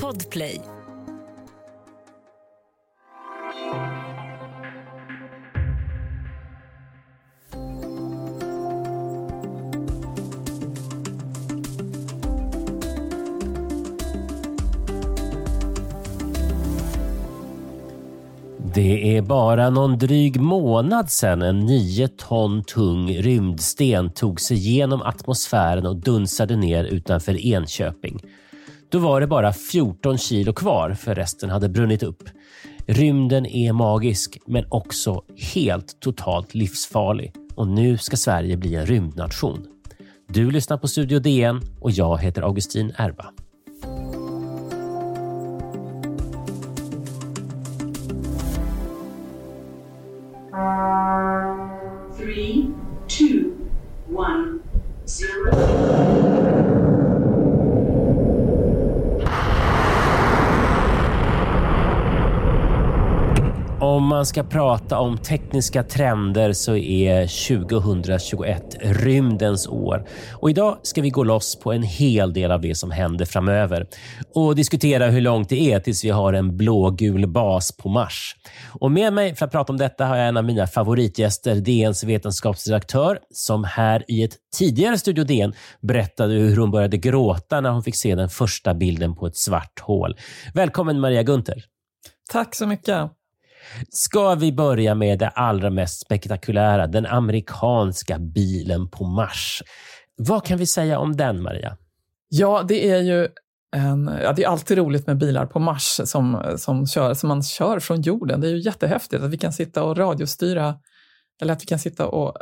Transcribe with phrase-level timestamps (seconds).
[0.00, 0.60] Podplay.
[18.74, 25.02] Det är bara någon dryg månad sedan en nio ton tung rymdsten tog sig genom
[25.02, 28.20] atmosfären och dunsade ner utanför Enköping.
[28.92, 32.22] Då var det bara 14 kilo kvar, för resten hade brunnit upp.
[32.86, 35.22] Rymden är magisk, men också
[35.54, 37.32] helt totalt livsfarlig.
[37.54, 39.66] Och nu ska Sverige bli en rymdnation.
[40.28, 43.32] Du lyssnar på Studio DN och jag heter Augustin Erba.
[64.22, 70.08] Man ska prata om tekniska trender så är 2021 rymdens år.
[70.32, 73.86] Och idag ska vi gå loss på en hel del av det som händer framöver
[74.34, 78.36] och diskutera hur långt det är tills vi har en blågul bas på Mars.
[78.80, 82.04] Och med mig för att prata om detta har jag en av mina favoritgäster, DNs
[82.04, 87.82] vetenskapsredaktör, som här i ett tidigare Studio DN berättade hur hon började gråta när hon
[87.82, 90.16] fick se den första bilden på ett svart hål.
[90.54, 91.64] Välkommen Maria Gunther.
[92.32, 93.21] Tack så mycket.
[93.90, 99.62] Ska vi börja med det allra mest spektakulära, den amerikanska bilen på Mars.
[100.16, 101.76] Vad kan vi säga om den, Maria?
[102.28, 103.28] Ja, det är ju
[103.76, 107.42] en, ja, det är alltid roligt med bilar på Mars som, som, kör, som man
[107.42, 108.40] kör från jorden.
[108.40, 110.74] Det är ju jättehäftigt att vi kan sitta och radiostyra,
[111.42, 112.36] eller att vi kan sitta och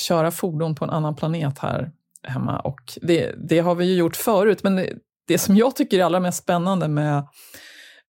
[0.00, 1.90] köra fordon på en annan planet här
[2.22, 2.58] hemma.
[2.58, 4.92] Och det, det har vi ju gjort förut, men det,
[5.28, 7.28] det som jag tycker är allra mest spännande med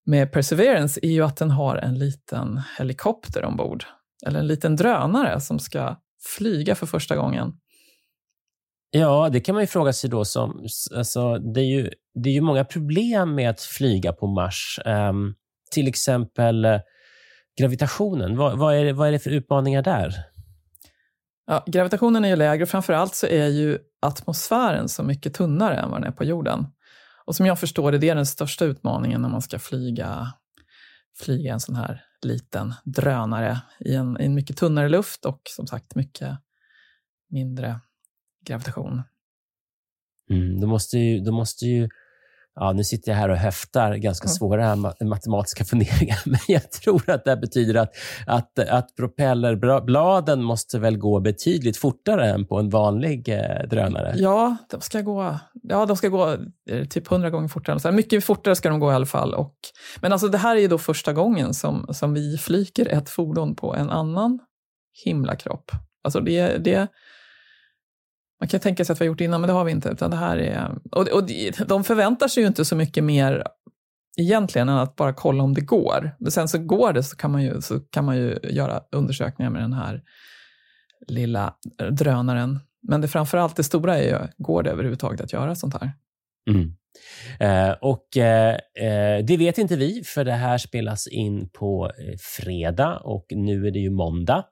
[0.07, 3.85] med Perseverance är ju att den har en liten helikopter ombord.
[4.27, 5.97] Eller en liten drönare som ska
[6.37, 7.53] flyga för första gången.
[8.91, 10.25] Ja, det kan man ju fråga sig då.
[10.25, 14.81] Som, alltså, det, är ju, det är ju många problem med att flyga på Mars.
[14.85, 15.35] Um,
[15.71, 16.81] till exempel uh,
[17.61, 18.37] gravitationen.
[18.37, 20.15] Vad, vad, är det, vad är det för utmaningar där?
[21.47, 22.67] Ja, gravitationen är ju lägre.
[22.67, 26.67] Framför allt så är ju atmosfären så mycket tunnare än vad den är på jorden.
[27.25, 30.33] Och som jag förstår det, det är den största utmaningen när man ska flyga,
[31.19, 35.67] flyga en sån här liten drönare i en, i en mycket tunnare luft och som
[35.67, 36.39] sagt mycket
[37.31, 37.81] mindre
[38.47, 39.03] gravitation.
[40.31, 41.89] Mm, då måste ju, då måste ju
[42.55, 47.25] Ja, nu sitter jag här och höftar ganska svåra matematiska funderingar, men jag tror att
[47.25, 47.91] det betyder att,
[48.27, 54.15] att, att propellerbladen måste väl gå betydligt fortare än på en vanlig eh, drönare?
[54.17, 56.37] Ja, de ska gå, ja, de ska gå
[56.71, 57.81] eh, typ hundra gånger fortare.
[57.81, 59.35] Så mycket fortare ska de gå i alla fall.
[59.35, 59.55] Och,
[60.01, 63.55] men alltså, det här är ju då första gången som, som vi flyger ett fordon
[63.55, 64.39] på en annan
[65.05, 65.71] himlakropp.
[66.05, 66.89] Alltså det, det,
[68.43, 69.89] man kan tänka sig att vi har gjort det innan, men det har vi inte.
[69.89, 71.29] Utan det här är, och, och
[71.67, 73.45] de förväntar sig ju inte så mycket mer
[74.19, 76.11] egentligen än att bara kolla om det går.
[76.19, 79.51] Men sen så går det så kan man ju, så kan man ju göra undersökningar
[79.51, 80.03] med den här
[81.09, 81.55] lilla
[81.91, 82.61] drönaren.
[82.89, 85.93] Men det framförallt det stora är ju, går det överhuvudtaget att göra sånt här?
[86.51, 86.77] Mm.
[87.41, 92.15] Eh, och eh, eh, Det vet inte vi, för det här spelas in på eh,
[92.21, 94.45] fredag och nu är det ju måndag.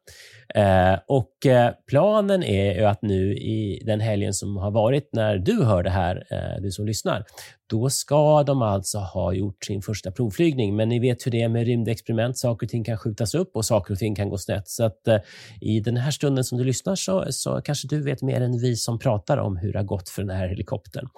[0.54, 5.38] Eh, och eh, Planen är ju att nu i den helgen som har varit när
[5.38, 6.24] du hör det här,
[6.60, 7.24] du som lyssnar,
[7.70, 10.76] då ska de alltså ha gjort sin första provflygning.
[10.76, 12.38] Men ni vet hur det är med rymdexperiment.
[12.38, 14.68] Saker och ting kan skjutas upp och saker och ting kan gå snett.
[14.68, 15.18] Så att eh,
[15.60, 18.76] i den här stunden som du lyssnar så, så kanske du vet mer än vi
[18.76, 21.08] som pratar om hur det har gått för den här helikoptern.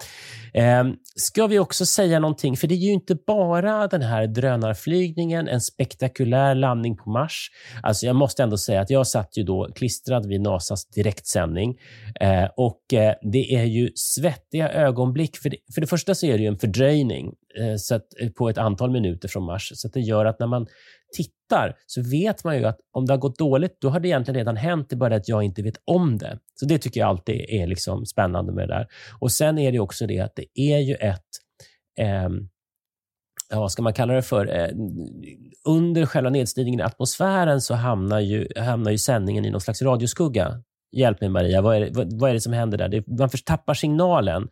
[0.53, 5.47] Ehm, ska vi också säga någonting, för det är ju inte bara den här drönarflygningen,
[5.47, 7.49] en spektakulär landning på Mars.
[7.83, 11.77] Alltså jag måste ändå säga att jag satt ju då klistrad vid NASAs direktsändning
[12.19, 15.37] eh, och eh, det är ju svettiga ögonblick.
[15.37, 18.29] För det, för det första så är det ju en fördröjning eh, så att, eh,
[18.29, 20.67] på ett antal minuter från Mars, så det gör att när man
[21.15, 24.37] tittar så vet man ju att om det har gått dåligt, då har det egentligen
[24.37, 24.89] redan hänt.
[24.89, 26.39] Det är bara att jag inte vet om det.
[26.55, 28.87] Så Det tycker jag alltid är liksom spännande med det där.
[29.19, 31.19] Och Sen är det också det att det är ju ett
[31.99, 32.29] eh,
[33.49, 34.59] ja, vad ska man kalla det för?
[34.59, 34.69] Eh,
[35.65, 40.61] under själva nedstigningen i atmosfären så hamnar ju, hamnar ju sändningen i någon slags radioskugga.
[40.91, 42.89] Hjälp mig Maria, vad är det, vad, vad är det som händer där?
[42.89, 44.47] Det, man tappar signalen.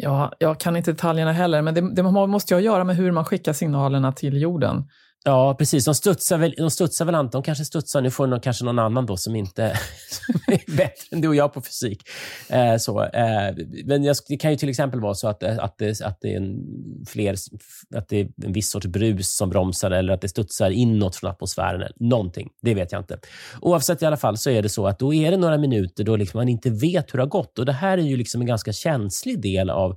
[0.00, 3.24] Ja, jag kan inte detaljerna heller, men det, det måste ju göra med hur man
[3.24, 4.84] skickar signalerna till jorden.
[5.24, 5.84] Ja, precis.
[5.84, 7.36] De studsar väl, de studsar väl inte.
[7.36, 8.00] De kanske studsar.
[8.00, 9.78] Nu får någon, kanske någon annan då som inte
[10.10, 12.02] som är bättre än du och jag på fysik.
[12.48, 13.54] Eh, så, eh,
[13.84, 16.32] men jag, det kan ju till exempel vara så att, eh, att, det, att, det
[16.32, 16.56] är en
[17.08, 17.36] fler,
[17.96, 21.30] att det är en viss sorts brus som bromsar eller att det studsar inåt från
[21.30, 21.80] atmosfären.
[21.80, 22.48] Eller någonting.
[22.62, 23.18] Det vet jag inte.
[23.60, 26.16] Oavsett i alla fall så är det så att då är det några minuter då
[26.16, 27.58] liksom man inte vet hur det har gått.
[27.58, 29.96] Och Det här är ju liksom en ganska känslig del av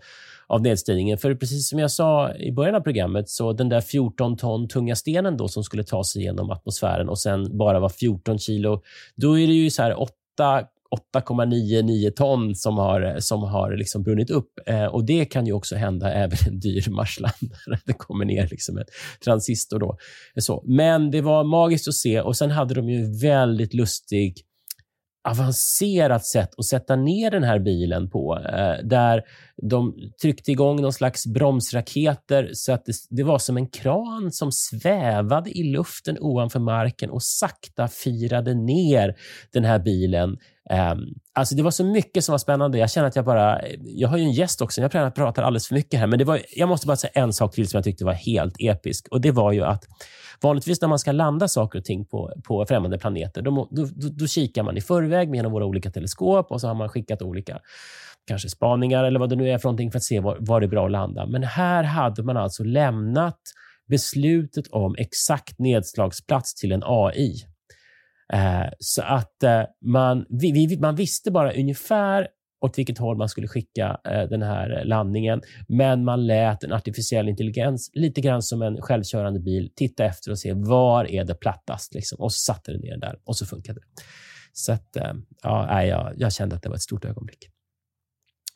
[0.51, 1.17] av nedstigningen.
[1.17, 4.95] För precis som jag sa i början av programmet, så den där 14 ton tunga
[4.95, 8.81] stenen då som skulle ta sig genom atmosfären och sen bara var 14 kilo,
[9.15, 10.11] då är det ju så här 8
[11.15, 14.49] 8,99 ton som har, som har liksom brunnit upp.
[14.65, 17.79] Eh, och Det kan ju också hända även en dyr marslandare.
[17.85, 18.85] Det kommer ner liksom en
[19.23, 19.79] transistor.
[19.79, 19.97] Då.
[20.35, 20.63] Så.
[20.67, 22.21] Men det var magiskt att se.
[22.21, 24.43] Och Sen hade de ju väldigt lustig
[25.23, 28.37] avancerat sätt att sätta ner den här bilen på.
[28.37, 29.23] Eh, där
[29.61, 34.51] de tryckte igång någon slags bromsraketer så att det, det, var som en kran som
[34.51, 39.15] svävade i luften ovanför marken och sakta firade ner
[39.53, 40.37] den här bilen.
[40.69, 40.99] Ehm,
[41.33, 42.77] alltså det var så mycket som var spännande.
[42.77, 43.61] Jag känner att jag bara...
[43.79, 44.81] Jag har ju en gäst också.
[44.81, 47.55] Jag pratar alldeles för mycket här, men det var, jag måste bara säga en sak
[47.55, 49.07] till som jag tyckte var helt episk.
[49.11, 49.87] Och Det var ju att
[50.41, 54.07] Vanligtvis när man ska landa saker och ting på, på främmande planeter, då, då, då,
[54.09, 57.59] då kikar man i förväg med våra olika teleskop och så har man skickat olika
[58.27, 60.65] kanske spaningar eller vad det nu är för någonting för att se var, var det
[60.65, 61.25] är bra att landa.
[61.25, 63.39] Men här hade man alltså lämnat
[63.89, 67.35] beslutet om exakt nedslagsplats till en AI.
[68.33, 72.27] Eh, så att eh, man, vi, vi, man visste bara ungefär
[72.65, 75.41] åt vilket håll man skulle skicka eh, den här landningen.
[75.67, 80.39] Men man lät en artificiell intelligens, lite grann som en självkörande bil, titta efter och
[80.39, 81.93] se var är det plattast.
[81.93, 82.19] Liksom.
[82.19, 84.03] Och så satte den ner där och så funkade det.
[84.53, 85.13] Så att, eh,
[85.43, 87.49] ja, jag, jag kände att det var ett stort ögonblick.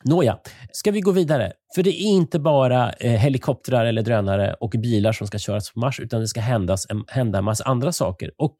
[0.04, 0.38] Nåja,
[0.72, 1.52] ska vi gå vidare?
[1.74, 5.80] För det är inte bara eh, helikoptrar eller drönare och bilar som ska köras på
[5.80, 8.30] Mars, utan det ska händas hända en massa andra saker.
[8.38, 8.56] Och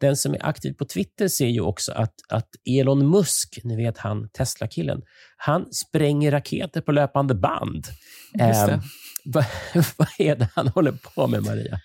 [0.00, 3.98] den som är aktiv på Twitter ser ju också att, att Elon Musk, ni vet
[3.98, 5.02] han Tesla-killen,
[5.36, 7.86] han spränger raketer på löpande band.
[8.40, 8.66] Eh,
[9.24, 9.44] vad,
[9.96, 11.80] vad är det han håller på med, Maria?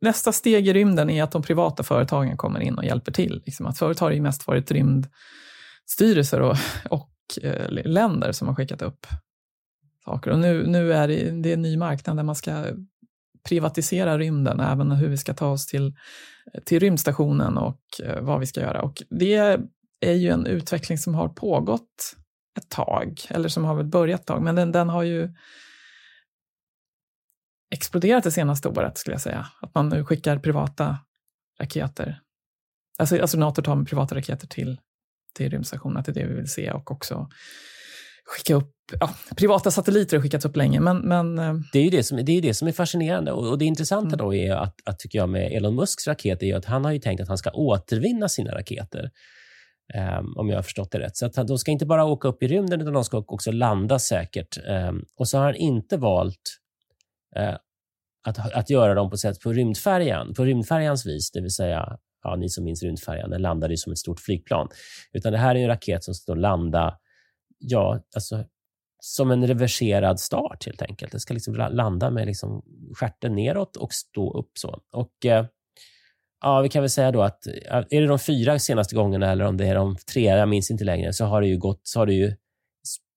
[0.00, 3.42] Nästa steg i rymden är att de privata företagen kommer in och hjälper till.
[3.46, 6.56] Liksom att förut har det mest varit rymdstyrelser och,
[6.90, 7.08] och
[7.42, 9.06] eh, länder som har skickat upp
[10.04, 10.30] saker.
[10.30, 12.64] Och nu, nu är det, det är en ny marknad där man ska
[13.48, 15.94] privatisera rymden, även hur vi ska ta oss till,
[16.64, 18.82] till rymdstationen och eh, vad vi ska göra.
[18.82, 19.58] Och det
[20.00, 22.16] är ju en utveckling som har pågått
[22.58, 25.34] ett tag, eller som har väl börjat ett tag, men den, den har ju
[27.70, 29.46] exploderat det senaste året, skulle jag säga.
[29.60, 30.98] Att man nu skickar privata
[31.60, 32.20] raketer.
[32.98, 34.80] Alltså astronauter tar med privata raketer till,
[35.36, 37.28] till rymdstationen, att det är det vi vill se och också
[38.26, 40.98] skicka upp ja, privata satelliter har skickats upp länge, men...
[40.98, 43.32] men eh, det, är ju det, som, det är det som är fascinerande.
[43.32, 44.18] Och, och det intressanta mm.
[44.18, 46.98] då är att, att, tycker jag, med Elon Musks raket är att han har ju
[46.98, 49.10] tänkt att han ska återvinna sina raketer.
[49.94, 51.16] Um, om jag har förstått det rätt.
[51.16, 53.98] Så att de ska inte bara åka upp i rymden, utan de ska också landa
[53.98, 54.58] säkert.
[54.68, 56.58] Um, och så har han inte valt
[57.38, 57.56] uh,
[58.28, 62.36] att, att göra dem på sätt på rymdfärjan, på rymdfärjans vis, det vill säga, ja,
[62.36, 64.68] ni som minns rymdfärjan, den landade som ett stort flygplan.
[65.12, 66.98] Utan det här är en raket som ska landa
[67.58, 68.44] ja, alltså,
[69.00, 71.12] som en reverserad start helt enkelt.
[71.12, 72.62] Den ska liksom landa med liksom
[72.94, 74.80] stjärten neråt och stå upp så.
[74.92, 75.46] Och eh,
[76.42, 79.44] ja, Vi kan väl säga då att eh, är det de fyra senaste gångerna eller
[79.44, 81.98] om det är de tre, jag minns inte längre, så har det ju gått, så
[81.98, 82.36] har, det ju,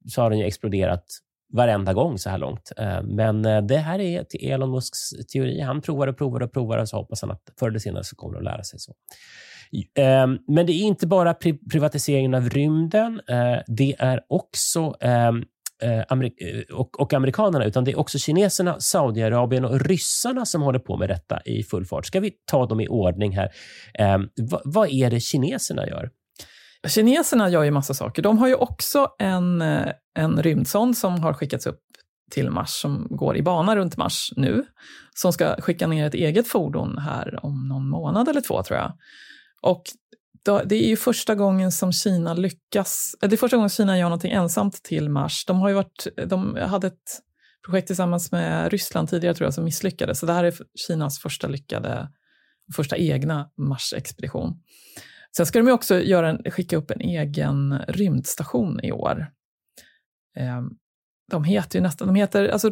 [0.10, 1.06] så har den ju exploderat
[1.54, 2.72] varenda gång så här långt.
[2.78, 5.62] Eh, men eh, det här är till Elon Musks teori.
[5.62, 8.16] Han provar och provar och provar och så hoppas han att förr eller senare så
[8.16, 8.94] kommer att lära sig så.
[9.96, 11.34] Ehm, men det är inte bara
[11.72, 13.22] privatiseringen av rymden.
[13.28, 15.44] Eh, det är också ehm,
[16.74, 21.10] och, och amerikanerna, utan det är också kineserna, Saudiarabien och ryssarna som håller på med
[21.10, 22.06] detta i full fart.
[22.06, 23.50] Ska vi ta dem i ordning här?
[23.94, 24.30] Ehm,
[24.66, 26.10] vad är det kineserna gör?
[26.88, 28.22] Kineserna gör ju massa saker.
[28.22, 31.82] De har ju också en, eh, en rymdsond som har skickats upp
[32.32, 34.66] till Mars, som går i bana runt Mars nu,
[35.16, 38.94] som ska skicka ner ett eget fordon här om någon månad eller två, tror jag.
[39.62, 39.84] Och
[40.46, 43.98] då, det är ju första gången som Kina lyckas, eh, det är första gången Kina
[43.98, 45.46] gör någonting ensamt till Mars.
[45.46, 47.22] De, har ju varit, de hade ett
[47.66, 50.20] projekt tillsammans med Ryssland tidigare tror jag som misslyckades.
[50.20, 50.54] Så det här är
[50.88, 52.10] Kinas första lyckade,
[52.76, 54.54] första egna Mars-expedition.
[55.38, 59.28] Sen ska de också göra en, skicka upp en egen rymdstation i år.
[60.38, 60.70] Ehm,
[61.32, 62.72] de heter ju nästan, de heter, alltså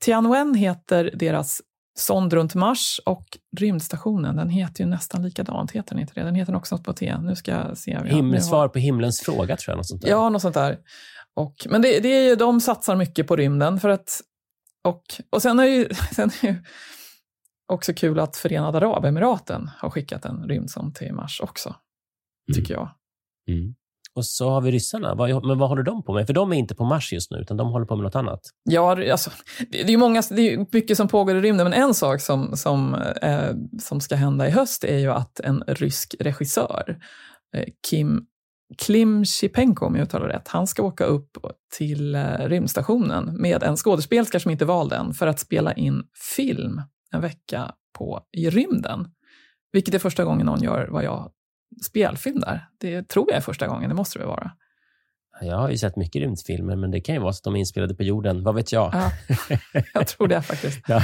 [0.00, 1.60] Tianwen heter deras
[1.98, 6.22] sond runt Mars och rymdstationen, den heter ju nästan likadant, heter den inte det?
[6.22, 7.18] Den heter också något på T.
[7.18, 7.98] Nu ska jag se.
[8.04, 9.76] Himmelsvar på himlens fråga, tror jag.
[9.76, 10.10] Något sånt där.
[10.10, 10.78] Ja, något sånt där.
[11.34, 13.80] Och, men det, det är ju, de satsar mycket på rymden.
[13.80, 14.20] för att
[14.84, 16.62] och, och sen är ju, sen är ju
[17.66, 21.74] också kul att Förenade Arabemiraten har skickat en rymdsond till Mars också,
[22.54, 22.90] tycker jag.
[23.48, 23.74] Mm.
[24.14, 25.14] Och så har vi ryssarna.
[25.44, 26.26] Men vad håller de på med?
[26.26, 28.40] För de är inte på Mars just nu, utan de håller på med något annat.
[28.64, 29.30] Ja, alltså,
[29.70, 32.94] det, är många, det är mycket som pågår i rymden, men en sak som, som,
[33.22, 36.98] eh, som ska hända i höst är ju att en rysk regissör,
[37.56, 38.26] eh, Kim
[38.78, 41.38] Klim Shipenko, om jag uttalar rätt, han ska åka upp
[41.78, 46.02] till eh, rymdstationen med en skådespelerska som inte är vald än, för att spela in
[46.36, 46.80] film
[47.12, 49.08] en vecka på, i rymden.
[49.72, 51.32] Vilket är första gången någon gör vad jag
[51.86, 52.68] spelfilm där.
[52.80, 54.50] Det tror jag är första gången, det måste det vara.
[55.40, 57.60] Jag har ju sett mycket rymdfilmer, men det kan ju vara så att de är
[57.60, 58.42] inspelade på jorden.
[58.42, 58.94] Vad vet jag?
[58.94, 59.10] Ja,
[59.94, 60.80] jag tror det faktiskt.
[60.88, 61.02] ja,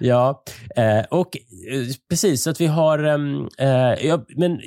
[0.00, 0.42] ja
[0.76, 1.36] eh, och
[1.70, 2.98] eh, precis, så att vi har...
[2.98, 4.60] Ehm, eh, ja, men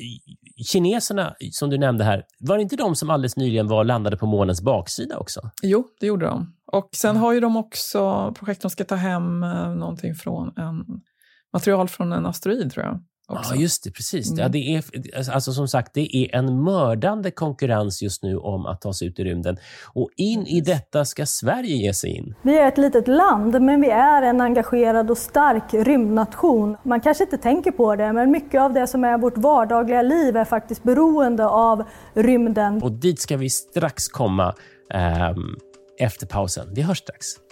[0.63, 4.25] kineserna, som du nämnde här, var det inte de som alldeles nyligen var landade på
[4.25, 5.41] månens baksida också?
[5.63, 6.53] Jo, det gjorde de.
[6.71, 10.85] Och sen har ju de också projekt de ska ta hem eh, någonting från en
[11.53, 12.99] material från en asteroid, tror jag.
[13.29, 13.55] Också.
[13.55, 13.91] Ja, just det.
[13.91, 14.31] Precis.
[14.31, 14.41] Mm.
[14.41, 14.83] Ja, det är,
[15.31, 19.19] alltså, som sagt, det är en mördande konkurrens just nu om att ta sig ut
[19.19, 19.57] i rymden.
[19.93, 22.35] Och in i detta ska Sverige ge sig in.
[22.41, 26.77] Vi är ett litet land, men vi är en engagerad och stark rymdnation.
[26.83, 30.37] Man kanske inte tänker på det, men mycket av det som är vårt vardagliga liv
[30.37, 32.83] är faktiskt beroende av rymden.
[32.83, 34.55] Och dit ska vi strax komma
[34.93, 35.31] eh,
[35.99, 36.67] efter pausen.
[36.75, 37.46] Vi hörs strax.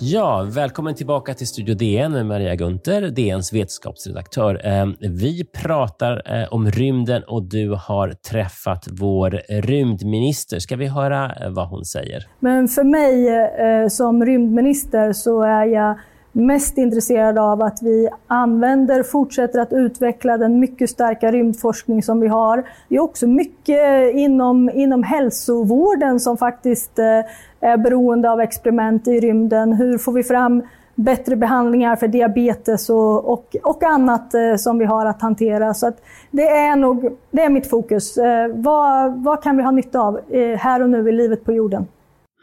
[0.00, 4.60] Ja, välkommen tillbaka till Studio DN med Maria Gunther, DNs vetenskapsredaktör.
[4.64, 10.58] Ehm, vi pratar eh, om rymden och du har träffat vår rymdminister.
[10.58, 12.26] Ska vi höra eh, vad hon säger?
[12.40, 15.98] Men för mig eh, som rymdminister så är jag
[16.36, 22.28] mest intresserad av att vi använder, fortsätter att utveckla den mycket starka rymdforskning som vi
[22.28, 22.68] har.
[22.88, 27.20] Det är också mycket inom, inom hälsovården som faktiskt eh,
[27.66, 29.72] är beroende av experiment i rymden.
[29.72, 30.62] Hur får vi fram
[30.94, 35.74] bättre behandlingar för diabetes och, och, och annat eh, som vi har att hantera.
[35.74, 35.96] Så att
[36.30, 38.18] det är nog det är mitt fokus.
[38.18, 40.20] Eh, vad, vad kan vi ha nytta av
[40.58, 41.86] här och nu i livet på jorden?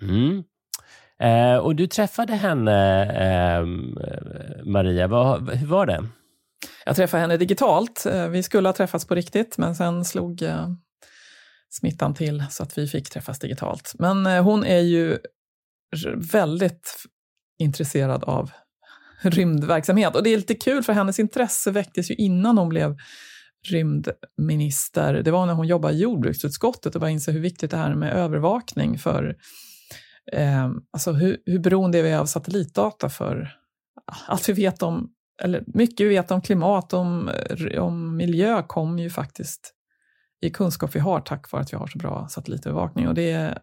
[0.01, 0.43] Mm.
[1.19, 3.65] Eh, och du träffade henne, eh,
[4.65, 5.07] Maria.
[5.07, 6.03] Vad, hur var det?
[6.85, 8.05] Jag träffade henne digitalt.
[8.05, 10.67] Eh, vi skulle ha träffats på riktigt, men sen slog eh,
[11.73, 13.93] smittan till så att vi fick träffas digitalt.
[13.99, 15.17] Men eh, hon är ju
[16.31, 16.95] väldigt
[17.59, 18.51] intresserad av
[19.21, 20.15] rymdverksamhet.
[20.15, 22.97] Och det är lite kul, för hennes intresse väcktes ju innan hon blev
[23.67, 25.13] rymdminister.
[25.13, 28.13] Det var när hon jobbade i jordbruksutskottet och bara insåg hur viktigt det här med
[28.13, 29.35] övervakning för
[30.31, 33.49] eh, alltså hur, hur beroende är vi av satellitdata för
[34.27, 35.09] allt vi vet om,
[35.41, 37.31] eller mycket vi vet om klimat, om,
[37.79, 39.73] om miljö kommer ju faktiskt
[40.43, 43.07] i kunskap vi har tack vare att vi har så bra satellitövervakning.
[43.07, 43.59] Och det är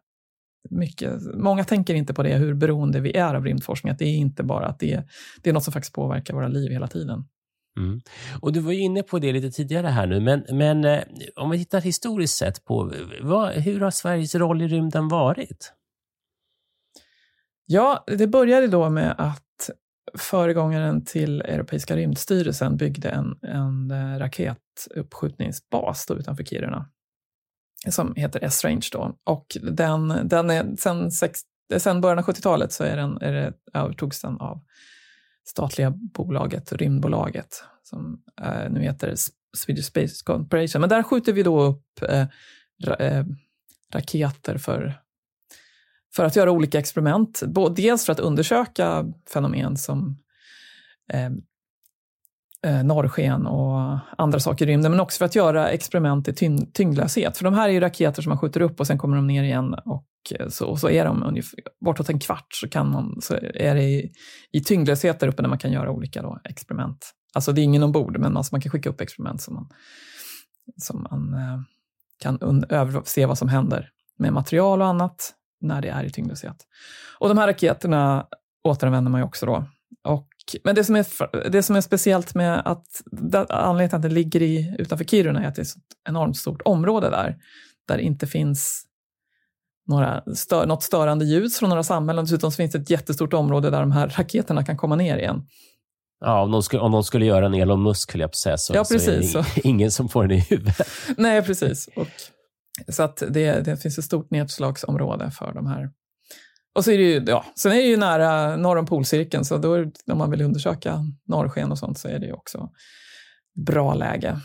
[0.71, 4.17] mycket, många tänker inte på det, hur beroende vi är av rymdforskning, att det är
[4.17, 5.05] inte bara att det
[5.43, 7.25] det är något som faktiskt påverkar våra liv hela tiden.
[7.79, 8.01] Mm.
[8.41, 11.03] Och Du var inne på det lite tidigare här nu, men, men eh,
[11.37, 15.73] om vi tittar historiskt sett på vad, hur har Sveriges roll i rymden varit?
[17.67, 19.71] Ja, det började då med att
[20.15, 26.91] föregångaren till Europeiska rymdstyrelsen byggde en, en eh, raketuppskjutningsbas då utanför Kiruna
[27.89, 28.89] som heter S-Range.
[28.93, 29.17] Då.
[29.25, 31.41] Och den, den är, sen, sex,
[31.79, 34.61] sen början av 70-talet så är den, är det, övertogs den av
[35.45, 39.15] statliga bolaget, Rymdbolaget, som eh, nu heter
[39.57, 40.81] Swedish Space Corporation.
[40.81, 42.27] Men där skjuter vi då upp eh,
[42.85, 43.25] ra, eh,
[43.95, 45.01] raketer för
[46.17, 47.43] för att göra olika experiment.
[47.77, 50.19] Dels för att undersöka fenomen som
[51.13, 51.31] eh,
[52.67, 56.67] eh, norrsken och andra saker i rymden, men också för att göra experiment i tyng
[56.73, 57.37] tyngdlöshet.
[57.37, 59.43] För de här är ju raketer som man skjuter upp och sen kommer de ner
[59.43, 63.21] igen och eh, så, och så är de ungefär, bortåt en kvart så, kan man,
[63.21, 64.13] så är det i,
[64.53, 67.11] i tyngdlöshet där uppe när man kan göra olika då, experiment.
[67.35, 69.69] Alltså det är ingen ombord, men alltså man kan skicka upp experiment som man,
[70.77, 71.61] som man eh,
[72.19, 73.89] kan se vad som händer
[74.19, 76.57] med material och annat när det är i tyngdlöshet.
[77.19, 78.27] Och de här raketerna
[78.69, 79.65] återanvänder man ju också då.
[80.05, 80.29] Och,
[80.65, 81.07] men det som, är,
[81.51, 83.03] det som är speciellt med att
[83.49, 86.63] anledningen till att det ligger i, utanför Kiruna är att det är ett enormt stort
[86.65, 87.37] område där,
[87.89, 88.87] där det inte finns
[89.87, 92.25] några stör, något störande ljus från några samhällen.
[92.25, 95.47] Dessutom finns det ett jättestort område där de här raketerna kan komma ner igen.
[96.21, 98.37] Ja, om de skulle, om de skulle göra en Elon Musk, höll jag på att
[98.37, 100.89] säga, så, ja, precis, så är det ingen som får den i huvudet.
[101.17, 101.89] Nej, precis.
[101.97, 102.09] Och
[102.89, 105.91] så att det, det finns ett stort nedslagsområde för de här.
[106.75, 109.59] Och så är det ju, ja, sen är det ju nära norr om polcirkeln, så
[109.59, 109.77] då
[110.13, 112.71] om man vill undersöka norrsken och sånt så är det ju också
[113.67, 114.41] bra läge.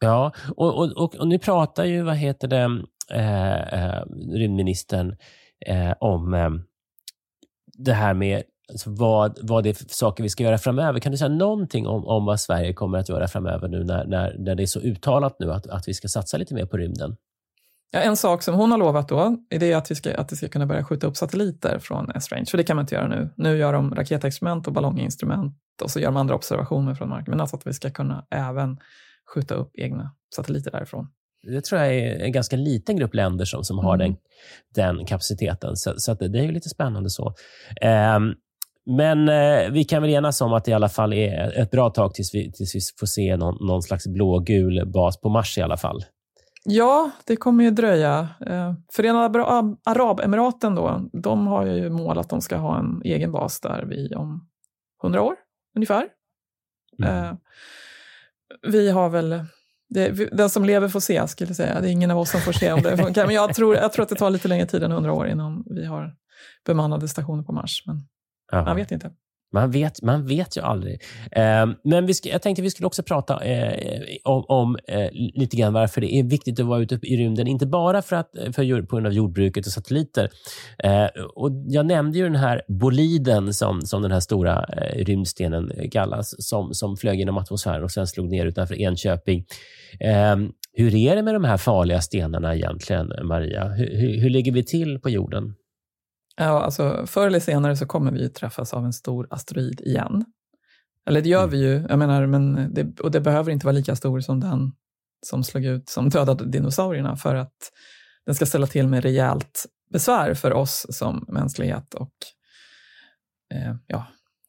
[0.00, 2.82] Ja, och, och, och, och nu pratar ju, vad heter det,
[3.14, 5.16] eh, eh, rymdministern
[5.66, 6.50] eh, om eh,
[7.78, 11.00] det här med alltså vad, vad det är för saker vi ska göra framöver.
[11.00, 14.36] Kan du säga någonting om, om vad Sverige kommer att göra framöver nu när, när,
[14.38, 17.16] när det är så uttalat nu att, att vi ska satsa lite mer på rymden?
[17.92, 20.36] Ja, en sak som hon har lovat då, är det att vi ska, att vi
[20.36, 23.30] ska kunna börja skjuta upp satelliter från S-range, för det kan man inte göra nu.
[23.36, 27.40] Nu gör de raketexperiment och ballonginstrument och så gör de andra observationer från marken, men
[27.40, 28.78] alltså att vi ska kunna även
[29.34, 31.08] skjuta upp egna satelliter därifrån.
[31.42, 34.16] Det tror jag är en ganska liten grupp länder som, som har Mm.
[34.74, 35.76] den, den kapaciteten.
[35.76, 37.34] Så, så att det, det är ju lite spännande så.
[37.80, 38.34] Ehm,
[38.86, 41.90] men eh, vi kan väl enas om att det i alla fall är ett bra
[41.90, 45.62] tag tills vi, tills vi får se någon, någon slags blågul bas på Mars i
[45.62, 46.04] alla fall.
[46.64, 48.28] Ja, det kommer ju dröja.
[48.46, 49.44] Eh, Förenade
[49.84, 54.14] Arabemiraten då, de har ju mål att de ska ha en egen bas där vi
[54.14, 54.48] om
[55.02, 55.34] 100 år
[55.76, 56.08] ungefär.
[57.02, 57.24] Mm.
[57.24, 57.32] Eh,
[58.68, 59.44] vi har väl,
[59.88, 61.80] det, den som lever får se skulle jag säga.
[61.80, 63.26] Det är ingen av oss som får se om det funkar.
[63.26, 65.64] Men jag tror, jag tror att det tar lite längre tid än 100 år innan
[65.66, 66.14] vi har
[66.66, 67.82] bemannade stationer på Mars.
[67.86, 67.96] Men
[68.52, 68.64] Ja.
[68.64, 69.10] man vet inte.
[69.52, 71.02] Man vet, man vet ju aldrig.
[71.32, 75.56] Eh, men vi ska, jag tänkte vi skulle också prata eh, om, om eh, lite
[75.56, 77.46] grann varför det är viktigt att vara ute i rymden.
[77.46, 80.30] Inte bara för att, för, på grund av jordbruket och satelliter.
[80.78, 85.72] Eh, och jag nämnde ju den här boliden som, som den här stora eh, rymdstenen
[85.90, 89.44] kallas, som, som flög genom atmosfären och sen slog ner utanför Enköping.
[90.00, 90.36] Eh,
[90.72, 93.68] hur är det med de här farliga stenarna egentligen, Maria?
[93.68, 95.54] Hur, hur, hur ligger vi till på jorden?
[96.40, 100.24] Ja, alltså, förr eller senare så kommer vi ju träffas av en stor asteroid igen.
[101.06, 101.50] Eller det gör Mm.
[101.50, 104.72] vi ju, jag menar, men det, och det behöver inte vara lika stor som den
[105.26, 107.72] som slog ut, som dödade dinosaurierna för att
[108.26, 112.14] den ska ställa till med rejält besvär för oss som mänsklighet och
[113.54, 114.06] eh, ja,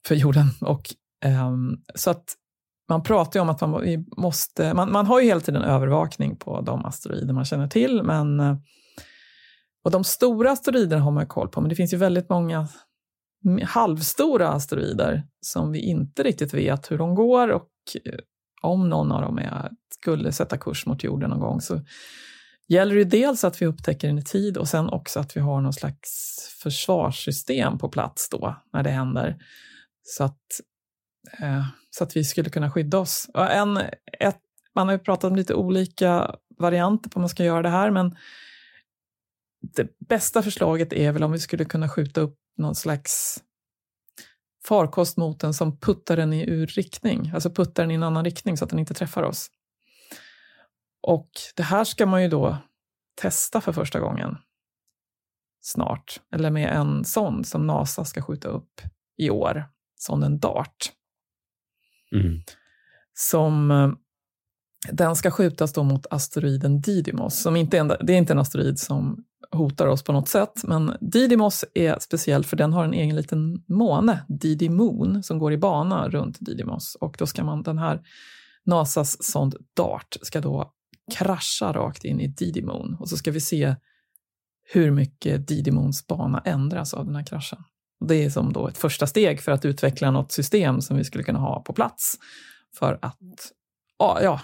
[0.07, 0.45] för jorden.
[0.61, 0.83] Och,
[1.25, 2.25] ehm, så att
[2.89, 6.61] man pratar ju om att man måste, man, man har ju hela tiden övervakning på
[6.61, 8.55] de asteroider man känner till, men eh,
[9.83, 12.67] och de stora asteroiderna har man koll på, men det finns ju väldigt många
[13.63, 17.69] halvstora asteroider som vi inte riktigt vet hur de går och
[18.05, 18.19] eh,
[18.61, 21.81] om någon av dem är, skulle sätta kurs mot jorden någon gång så
[22.67, 25.61] gäller det dels att vi upptäcker den i tid och sen också att vi har
[25.61, 29.37] någon slags försvarssystem på plats då när det händer.
[30.03, 30.41] Så att,
[31.39, 33.29] eh, så att vi skulle kunna skydda oss.
[33.33, 33.77] En,
[34.19, 34.39] ett,
[34.75, 37.91] man har ju pratat om lite olika varianter på hur man ska göra det här,
[37.91, 38.15] men
[39.61, 43.43] det bästa förslaget är väl om vi skulle kunna skjuta upp någon slags
[44.65, 48.25] farkost mot den som puttar den i ur riktning, alltså puttar den i en annan
[48.25, 49.47] riktning så att den inte träffar oss.
[51.01, 52.57] Och det här ska man ju då
[53.21, 54.37] testa för första gången
[55.61, 58.81] snart, eller med en sond som NASA ska skjuta upp
[59.17, 60.91] i år, sonden DART
[62.13, 62.41] Mm.
[63.13, 63.91] som eh,
[64.91, 67.41] den ska skjutas då mot asteroiden Didymos.
[67.41, 70.63] Som inte är en, det är inte en asteroid som hotar oss på något sätt,
[70.63, 75.53] men Didymos är speciell för den har en egen liten måne, Didi Moon, som går
[75.53, 76.97] i bana runt Didymos.
[77.01, 78.01] Och då ska man, den här
[78.65, 80.73] NASAs sond DART ska då
[81.13, 83.75] krascha rakt in i Didi Moon och så ska vi se
[84.73, 87.63] hur mycket Didi Moons bana ändras av den här kraschen.
[88.05, 91.23] Det är som då ett första steg för att utveckla något system som vi skulle
[91.23, 92.15] kunna ha på plats
[92.79, 93.51] för att
[93.99, 94.41] ja,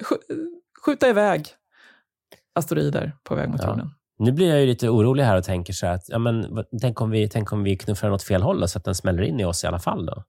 [0.84, 1.46] skjuta iväg
[2.54, 3.90] asteroider på väg mot jorden.
[4.18, 7.00] Nu blir jag ju lite orolig här och tänker så här att, ja, men, tänk,
[7.00, 9.22] om vi, tänk om vi knuffar den åt fel håll då, så att den smäller
[9.22, 10.06] in i oss i alla fall.
[10.06, 10.24] då.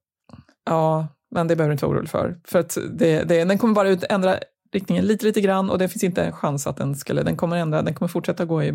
[0.64, 2.40] Ja, men det behöver du inte vara orolig för.
[2.44, 4.38] För att det, det, den kommer bara ut, ändra
[4.72, 7.56] riktningen lite, lite grann och det finns inte en chans att den skulle, den kommer
[7.56, 8.68] ändra, den kommer fortsätta gå i,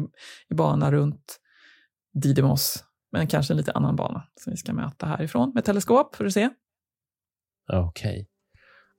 [0.50, 1.40] i bana runt
[2.14, 6.26] Didymos, men kanske en lite annan bana som vi ska mäta härifrån med teleskop för
[6.26, 6.50] att se.
[7.74, 8.28] Okej.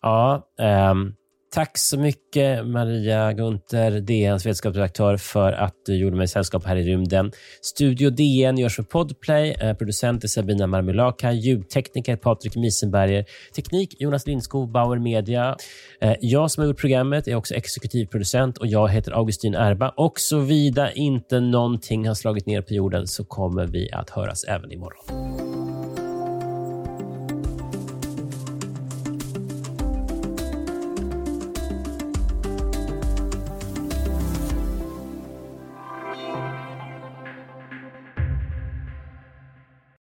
[0.00, 1.14] Ja, ehm,
[1.54, 6.82] tack så mycket Maria Gunther, DNs vetenskapsredaktör, för att du gjorde mig sällskap här i
[6.82, 7.32] rymden.
[7.62, 9.50] Studio DN görs för Podplay.
[9.60, 11.32] Eh, producent är Sabina Marmulaka.
[11.32, 13.24] Ljudtekniker Patrik Miesenberger.
[13.56, 15.56] Teknik Jonas Lindskog, Bauer Media.
[16.00, 19.88] Eh, jag som har gjort programmet är också exekutiv producent och jag heter Augustin Erba.
[19.88, 24.72] Och såvida inte någonting har slagit ner på jorden så kommer vi att höras även
[24.72, 25.63] imorgon.